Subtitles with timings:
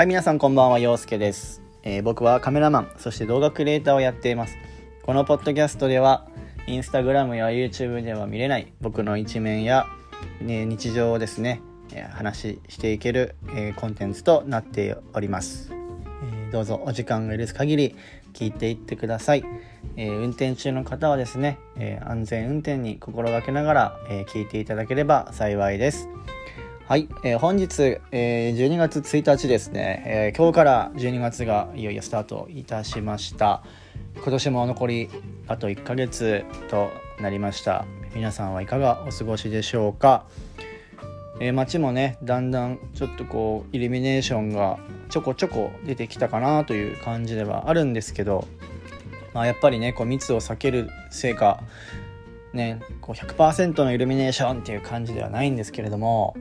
[0.00, 4.56] はい、皆さんこんばんは、陽介です、えー僕はカメラマン、そして動画クリエイターをやっています。
[5.02, 6.26] このポッドキャストでは、
[6.66, 9.84] インスタグラムや YouTube では見れない僕の一面や、
[10.40, 11.60] ね、日常をですね、
[11.92, 15.70] え話ししていける、えーコンテンツとなっております。
[15.70, 17.94] えーどうぞお時間が許す限り
[18.32, 19.44] 聞いていってください。
[19.98, 26.08] えー運転中の方はですね、えー安全運転に心がけながら、えー聞いていただければ幸いです。
[26.90, 33.62] はい、えー本日、えー12月1日ですね、えー今日から12月がいよいよスタートいたしました。
[34.16, 35.08] 今年も残り
[35.46, 36.90] あと1ヶ月と
[37.20, 37.84] なりました。
[38.12, 40.24] 皆さんはいかがお過ごしでしょうか、
[41.38, 44.80] えー街もねだんだんちょっとこうイルミネーションが
[45.10, 48.48] ちょこちょこ出てきたかなという感じではあるんですけど、
[49.32, 51.62] まあ、やっぱりねこう密を避けるせいか
[52.52, 56.36] ね、こう100%のイルミネーションっていう感じではないんですけれども、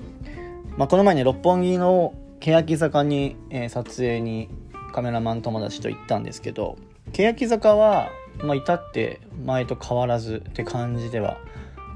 [0.79, 4.47] まあ、この前ね六本木の欅坂に、えー撮影に
[4.93, 6.77] カメラマン友達と行ったんですけど
[7.11, 8.07] 欅坂は、
[8.45, 11.37] まあ、至って前と変わらずって感じでは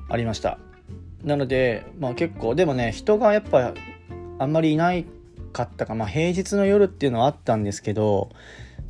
[0.10, 0.60] ありました。
[1.24, 3.74] なので、まあ、結構でもね人がやっぱ
[4.38, 5.06] あんまりいない
[5.54, 8.32] かったか、まあ、平日の夜っていうのはあったんですけど、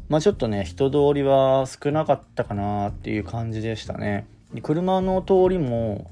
[0.10, 4.26] まあ、ちょっとね人通りは少なかったかなっていう感じでしたね。
[4.64, 6.10] 車の通りも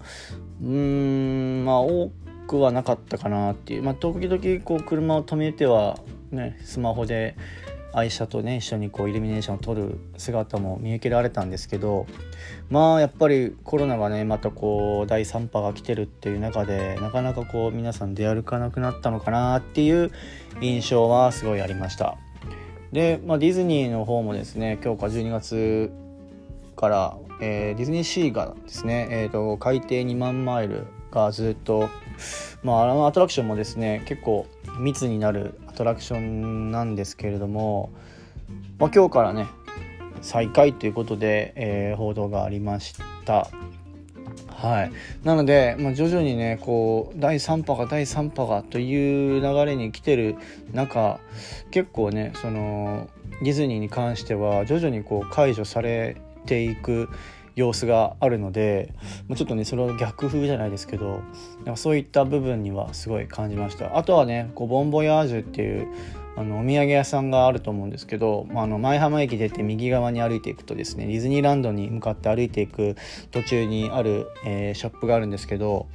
[0.62, 2.12] うーんまあ多
[2.52, 3.84] くはなかったかなっていう。
[3.84, 6.00] まあ時々こう車を止めては
[6.32, 7.38] ねスマホで
[7.94, 12.08] 愛車とね一緒にこうイルミネーションを撮る姿も見受けられたんですけど
[12.70, 20.12] まあやっぱりコロナがねまたこう第3波が来てるっていう中でなかなかこう皆さん出歩かなくなったのかなっていう
[20.62, 22.18] 印象はすごいありました。
[22.92, 25.92] で、まあ、ディズニーの方もですね今日か12月
[26.76, 31.90] から、えーディズニーシーがですね、えー、と海底2万マイルがずっと、
[32.64, 34.48] まあ、あのアトラクションもですね結構
[34.80, 37.92] 密になるアトラクションなんですけれども、
[38.78, 39.48] まあ、今日からね
[40.22, 42.96] 再開ということで、えー報道がありまし
[43.26, 43.50] た。
[44.62, 44.92] はい、
[45.24, 50.36] なので、まあ、徐々にねこう第3波が第3波がという流れに来てる
[50.72, 51.20] 中
[51.72, 53.10] 結構ねその
[53.42, 57.10] ディズニーに関しては徐々にこう解除されていく
[57.56, 58.94] 様子があるので
[59.36, 61.22] ちょっとねそれは逆風じゃないですけど
[61.58, 63.98] なんかそういった部分にはすごい感じました。
[63.98, 65.88] あとはねこうボンボヤージュっていう
[66.38, 72.96] あのお土産屋さんがあると思うんですけど、まあ、あの舞浜駅出て右側に歩いていくとですねディズニーランドに向かって歩いていく
[73.32, 75.88] 途中にある、えーショップがあるんですけど、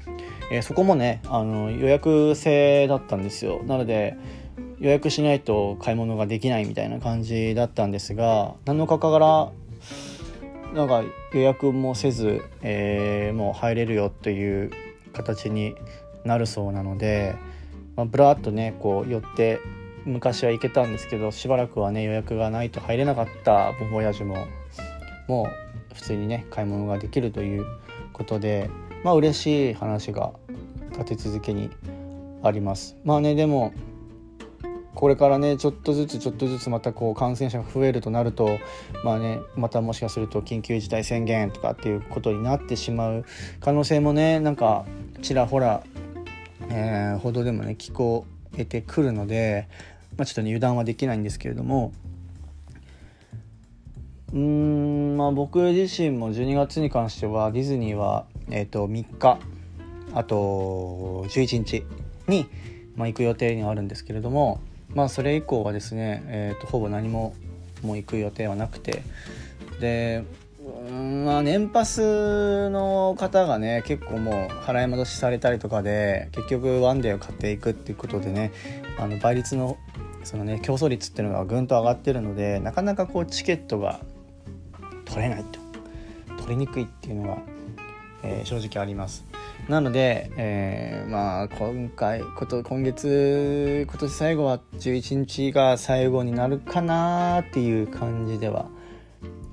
[0.50, 3.62] えーそこもねあの予約制だったんですよ。
[3.64, 4.16] なので
[4.78, 9.50] 予約しないと買い物ができないみたいな感じだったんですが7日から
[10.76, 14.70] なんか予約もせず、えーもう入れるよという
[15.14, 15.74] 形に
[16.24, 17.34] なるそうなので、
[17.96, 19.58] まあ、ブラーっとねこう寄って
[20.04, 24.46] 昔は行けたんですけどしばらくはね予約がないと入れなかったボン・ヴォヤージュも
[25.28, 25.48] も
[25.90, 27.64] う普通にね買い物ができるという
[28.12, 28.68] ことで
[29.02, 30.34] まあ嬉しい話が
[30.92, 31.70] 立て続けに
[32.42, 32.96] あります。
[33.02, 33.72] まあねでも
[34.96, 38.58] これからねちょっとずつちょっとずつまたこう感染者が増えるとなると
[39.04, 43.26] まあねまたもしかすると緊急事態宣言とかっていうことになってしまう
[43.60, 44.86] 可能性もねなんか
[45.20, 45.84] ちらほら、
[46.70, 49.68] えー報道でもね聞こえてくるので、
[50.16, 51.92] まあ、ちょっとね油断はできないんですけれども。
[54.32, 59.38] うんまあ僕自身も12月に関してはディズニーは、えー、と3日
[60.14, 61.84] あと11日
[62.26, 62.46] に、
[62.96, 64.60] まあ、行く予定にはあるんですけれども。
[64.94, 67.34] まあそれ以降はですね、えー、とほぼ何も
[67.82, 69.02] もう行く予定はなくて
[69.80, 70.24] で
[70.88, 78.52] うんまあ年パスの方がね結構もう払い戻しされたりとかで結局ワンデーを買っていくっていうことでね
[78.98, 79.76] あの倍率の
[80.24, 84.00] そのね競争率っていうのがぐんと上がってるのでなかなかこうチケットが
[85.04, 85.66] 取れないと。
[86.46, 87.38] 取りにくいっていうのが、
[88.22, 89.24] えー正直あります。
[89.68, 98.66] なので、えーまあ今回こと今月今年最後は11日が最後になるかなっていう感じでは、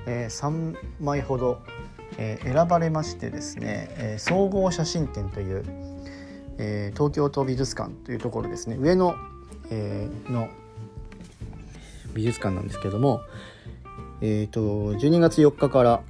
[0.07, 1.61] え3枚ほど、
[2.19, 5.65] えー選ばれましてですね、えー総合写真展という、
[6.59, 9.15] えー東京都美術館というところですね上野、
[9.71, 10.49] えーの
[12.15, 13.23] 美術館なんですけども、
[14.21, 16.03] えー、と12月4日から、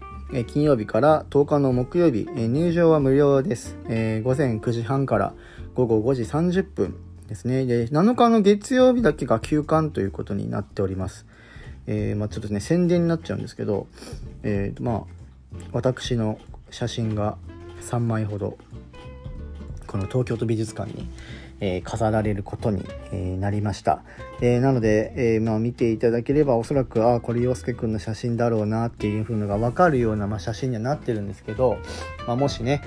[0.47, 5.33] 金曜日から10日の木曜日、入場は無料です、え午前9時半から
[5.75, 6.97] 午後5時30分
[7.29, 7.65] ですね。
[7.65, 11.25] で7日の月曜日だけが休館ということになっております、
[11.87, 13.87] えーまあ、ちょっとね宣伝になっちゃうんですけど、
[14.43, 15.19] えーまあ
[15.73, 16.39] 私の
[16.71, 17.39] 写真が
[17.81, 18.59] 3枚ほど
[19.87, 21.09] この東京都美術館に、
[21.61, 24.03] えー飾られることに、えーなりました、
[24.41, 31.79] えーなので、えまあ、見ていただければおそらくああこれ陽介くんの写真だろうなっていう風のが分かるような、まあ、写真にはなってるんですけど、
[32.27, 32.83] まあ、もしね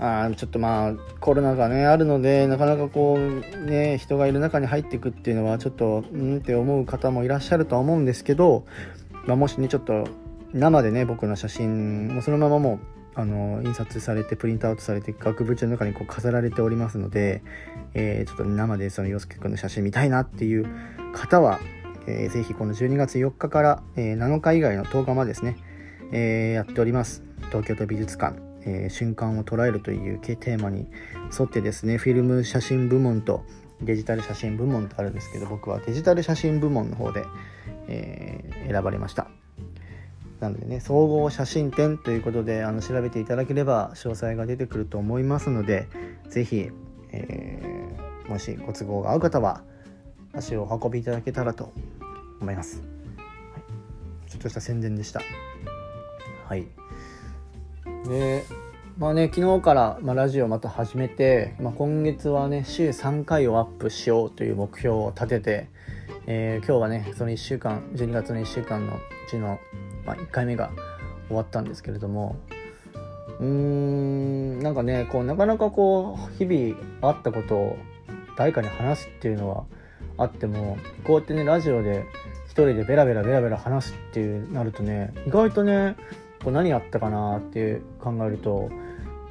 [0.00, 8.64] あちょっとまあコロナがねあるのでなかなかこうね人がいる中に入っていくっていうのはちょっとうんって思う方もいらっしゃるとは思うんですけど、
[9.26, 10.08] まあ、もしねちょっと
[10.54, 17.42] 生でね僕の写真もそのままもうあの印刷されてプリントアウトされて額縁の中にこう飾られておりますので、
[17.94, 20.66] えーちょっと生でその洋介くんの写真見たいなっていう
[21.12, 21.60] 方は、
[22.06, 25.56] えーぜひこの12月4日から、えー7日以外の10日までですね、
[26.12, 27.22] えーやっております。
[27.48, 30.86] 東京都美術館、えー瞬間を捉えるというテーマに
[31.38, 33.44] 沿ってですねフィルム写真部門と
[33.82, 37.24] デジタル写真部門とあるんですけど僕はデジタル写真部門の方で、
[37.88, 39.19] えー選ばれました。
[40.40, 45.88] なのでね総合写真展ということであの調べていただければ詳細が出てくると思いますので
[46.28, 46.70] 是非、
[47.12, 47.80] えー
[48.30, 49.62] もしご都合が合う方は
[50.32, 51.72] 足をお運びいただけたらと
[52.40, 52.80] 思います、
[53.16, 53.58] は
[54.24, 55.20] い、ちょっとした宣伝でした。
[56.46, 56.68] はい。
[58.08, 58.44] で
[58.96, 65.68] まあね昨日から、まあ、ラジオまた始めて、まあ、今月はね週3回をアップしようという目標を立てて、
[66.26, 69.58] えー今日はねその1週間12月の1週間のうちの、
[70.04, 70.70] まあ、1回目が
[71.28, 72.36] 終わったんですけれども
[73.38, 77.78] うーんなんかねこうなかなかこう日々あったことを
[78.36, 79.64] 誰かに話すっていうのは
[80.18, 82.04] あってもこうやってねラジオで
[82.46, 85.96] 一人でベラベラベラベラ話すっていうなるとね意外とね
[86.42, 88.70] こう何やったかなって考えると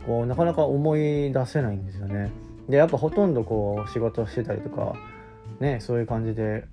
[0.05, 2.31] こうなかなか思い出せないんですよね。
[2.67, 4.93] でやっぱほとんどこう仕事してたりとか
[5.59, 6.65] ねそういう感じで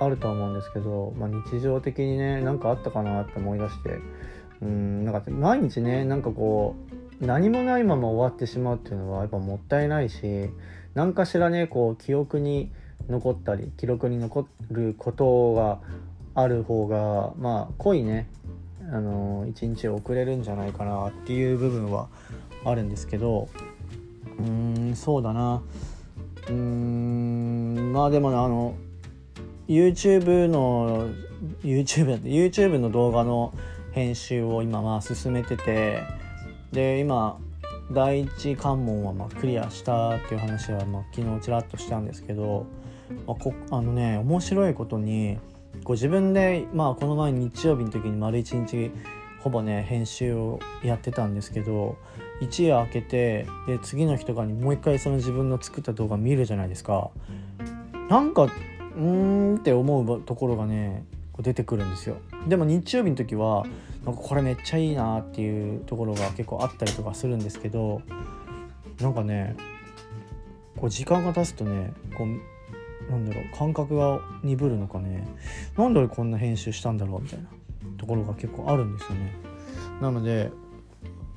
[0.00, 3.98] あると思うんですけど、まあ、日常的にね何かあったかなって思い出して。
[4.60, 6.74] うんなんか毎日ねなんかこ
[7.22, 10.50] う何もないまま終わってしまうっていうのはやっぱもったいないし
[10.94, 12.70] 何かしらねこう記憶に
[13.08, 15.78] 残ったり記録に残ることが
[16.34, 18.28] ある方がまあ濃いね
[18.92, 22.08] あの一日を送れるんじゃないかなっていう部分は
[22.64, 23.48] あるんですけど
[24.38, 25.62] うーんそうだな。
[26.48, 28.74] うーんまあでもあの
[29.68, 31.08] YouTube の
[31.62, 33.52] YouTube だって YouTube の動画の
[33.92, 36.02] 編集を今まあ進めてて
[36.72, 37.38] で今
[37.90, 42.66] 第一関門はまあクリアしたっていう話はまあ昨日ちらっとしたんですけど、
[43.26, 45.38] まあ、こあのね面白いことに
[45.84, 48.90] こ自分でまあこの前日曜日の時に丸一日
[49.40, 51.96] ほぼね編集をやってたんですけど
[52.40, 57.10] 一夜明けてで次の日とかにもう一回その自分の作った動画見るじゃないですか。
[58.08, 58.48] なんか
[58.98, 59.04] うー
[59.54, 62.16] んって思うところがねこう出てくるんですよ。
[62.48, 63.64] でも日曜日の時は
[64.04, 68.02] なんかこれめっちゃいいなっていうところが結構あったりとかするんですけど
[69.00, 69.56] なんかね
[70.76, 75.26] こう時間が経つとねこうなんだろう感覚が鈍るのかね。
[75.76, 77.46] なんで俺こんな編集したんだろうみたいな
[77.96, 79.32] ところが結構あるんですよね。
[80.00, 80.50] なので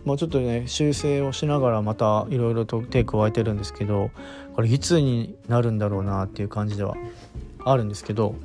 [0.04, 4.10] まあちょっとね修正をしながらまたいろいろと手加えてるんですけど
[4.56, 6.96] これいつになるんだろうなっていう感じでは
[7.66, 8.36] あるんですけど、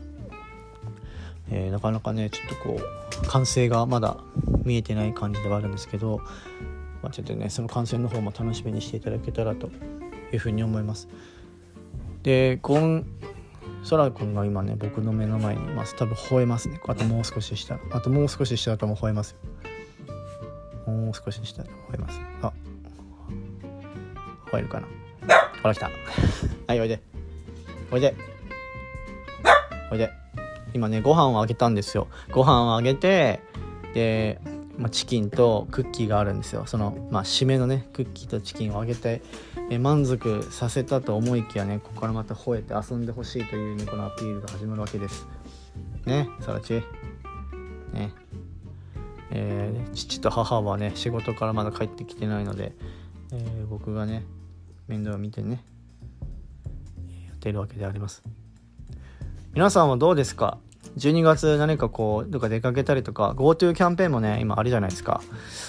[1.51, 4.17] えーなかなかねちょっとこう完成がまだ
[4.65, 6.21] 見えてない感じではあるんですけど、
[7.03, 9.69] まあ、ちょっとねその完成の方も楽しみにしていただけたらと
[10.33, 11.09] いうふうに思います。
[12.23, 13.07] でゴン
[13.85, 16.81] そらくんが今ね僕の目の前にいます多分吠えますね。
[16.89, 19.37] あともう少ししたらあともう少ししたらとも吠えます
[20.87, 20.93] よ。
[20.93, 22.21] もう少ししたら吠えます。
[22.43, 22.53] あ。
[24.51, 24.87] 吠えるかな。
[25.63, 25.91] ほら来た。
[26.67, 27.01] はいおいで。
[27.93, 28.36] おいで。
[29.91, 30.11] おいで
[30.75, 32.09] 今ねご飯をあげたんですよ。
[32.31, 33.41] ご飯をあげて
[33.95, 34.41] で
[34.79, 36.67] まあ、チキンとクッキーがあるんですよ。
[36.67, 39.23] その、まあ、締めのねクッキーとチキンをあげて、
[39.71, 45.27] え満足させたと思いきやねここからまた吠えて遊んでほしいというねこのアピールが始まるわけです。
[46.05, 46.83] ねさらち
[47.93, 48.13] ね。
[49.31, 52.73] えー、父と母はね仕事からまだ帰ってきてないので、
[53.33, 54.25] えー、僕がね
[54.89, 55.65] 面倒を見てね
[57.27, 58.23] やっているわけであります。
[59.57, 60.59] 皆さんはどうですか
[60.99, 65.23] ？12月何かこうどっか出かけたりとか？GoTo キャンペーンもね今あるじゃないですか。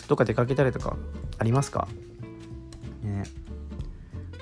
[0.10, 0.98] どっか出かけたりとか？
[1.40, 1.88] ありますか？
[3.02, 3.24] ね。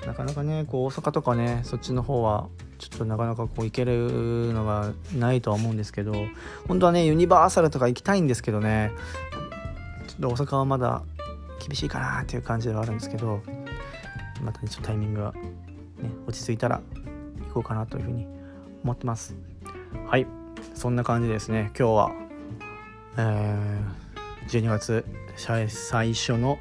[0.04, 2.48] なかなかねこう大阪とかねそっちの方は
[2.78, 6.12] ちょっとなかなかこう行けるのがないとは思うんですけど
[6.66, 8.90] 本当はねユニバーサルとか行きたいんですけどね
[10.08, 11.02] ちょっと大阪はまだ
[11.64, 13.42] 厳しいかなっていう感じではあるんですけど
[14.42, 15.40] また、ね、ちょっとタイミングが、ね、
[16.26, 16.80] 落ち着いたら
[17.46, 18.26] 行こうかなというふうに
[18.86, 19.34] 思ってます。
[20.06, 20.26] はい。
[20.74, 21.72] そんな感じですね。
[21.76, 22.12] 今日は、
[23.18, 25.04] えー、12月
[25.36, 26.58] 最初の、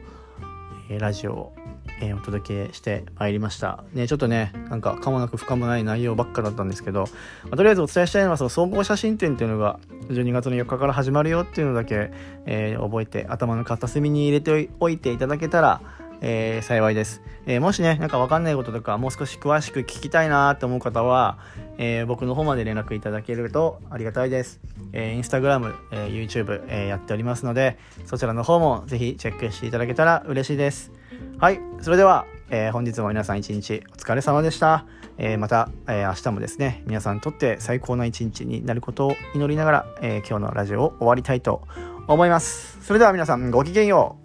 [0.89, 1.55] えー、ラジオを、
[2.01, 3.83] えー、お届けしてまいりました。
[3.93, 7.01] ねちょっとねなんかかもなく不可もない内容ばっかだったんですけど、
[7.43, 9.79] まあ、とりあえずお伝えしたいのはその総合写真展っていうのが
[10.09, 12.11] 12月の4日から始まるよっていうのだけ、
[12.47, 15.81] えー、覚えて頭の片隅に入れておいていただけたら
[16.27, 21.37] えー、幸いです、えー、もしね、なんかわかんないこととか、もう少し詳しく聞きたいなと思う方は、
[21.77, 24.59] えー、僕の方まで連絡いただけるとありがたいです。
[24.91, 27.77] えー、インスタグラム、え YouTube、えやっておりますので、
[28.07, 30.91] そちらの方もぜひチェックしていただけたら嬉しいです。
[31.37, 34.85] はい、それでは、え本日も皆さん一日お疲れ様でした。
[35.19, 41.67] えまた、え明日もですね、皆さんにとって最高な一日になることを祈りながら、え今日のラジオを終わりたいと
[42.07, 42.79] 思います。
[42.83, 44.24] それでは皆さんごきげんよう。